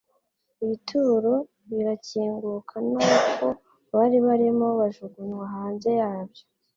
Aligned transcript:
Ibituro 0.63 1.33
birakinguka 1.69 2.75
n'abapfu 2.89 3.47
bari 3.95 4.17
barimo 4.27 4.67
bajugunywa 4.79 5.45
hanze 5.55 5.89
yabyo. 5.99 6.43